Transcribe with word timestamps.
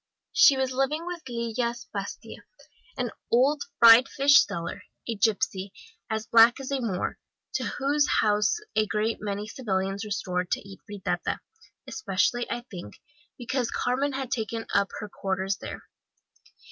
She 0.33 0.57
was 0.57 0.71
living 0.71 1.05
with 1.05 1.21
Lillas 1.29 1.85
Pastia, 1.95 2.39
an 2.97 3.11
old 3.29 3.65
fried 3.77 4.09
fish 4.09 4.43
seller, 4.43 4.81
a 5.07 5.13
gipsy, 5.15 5.73
as 6.09 6.25
black 6.25 6.59
as 6.59 6.71
a 6.71 6.81
Moor, 6.81 7.19
to 7.53 7.65
whose 7.65 8.07
house 8.21 8.57
a 8.75 8.87
great 8.87 9.17
many 9.21 9.45
civilians 9.47 10.03
resorted 10.03 10.49
to 10.53 10.67
eat 10.67 10.79
fritata, 10.89 11.37
especially, 11.85 12.49
I 12.49 12.61
think, 12.71 12.99
because 13.37 13.69
Carmen 13.69 14.13
had 14.13 14.31
taken 14.31 14.65
up 14.73 14.89
her 15.01 15.07
quarters 15.07 15.57
there. 15.57 15.83